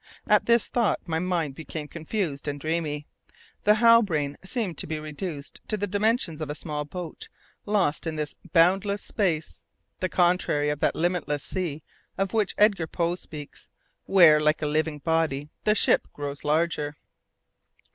At 0.25 0.47
this 0.47 0.67
thought 0.67 0.99
my 1.07 1.19
mind 1.19 1.53
became 1.53 1.87
confused 1.87 2.47
and 2.47 2.59
dreamy. 2.59 3.05
The 3.65 3.75
Halbrane 3.75 4.35
seemed 4.43 4.79
to 4.79 4.87
be 4.87 4.99
reduced 4.99 5.61
to 5.67 5.77
the 5.77 5.85
dimensions 5.85 6.41
of 6.41 6.49
a 6.49 6.55
small 6.55 6.85
boat 6.85 7.29
lost 7.67 8.07
in 8.07 8.15
this 8.15 8.33
boundless 8.51 9.03
space 9.03 9.61
the 9.99 10.09
contrary 10.09 10.69
of 10.69 10.79
that 10.79 10.95
limitless 10.95 11.43
sea 11.43 11.83
of 12.17 12.33
which 12.33 12.55
Edgar 12.57 12.87
Poe 12.87 13.13
speaks, 13.13 13.69
where, 14.07 14.39
like 14.39 14.63
a 14.63 14.65
living 14.65 14.97
body, 14.97 15.49
the 15.65 15.75
ship 15.75 16.07
grows 16.13 16.43
larger. 16.43 16.97